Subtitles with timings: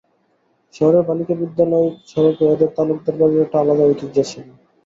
[0.73, 4.45] শহরের বালিকা বিদ্যালয় সড়কে ওদের তালুকদার বাড়ির একটা আলাদা ঐতিহ্য ছিল।